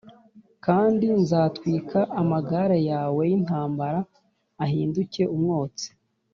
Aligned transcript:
kandi 0.65 1.05
nzatwika 1.21 1.99
amagare 2.21 2.77
yawe 2.91 3.21
y’intambara 3.29 3.99
ahinduke 4.63 5.21
umwotsi 5.35 5.87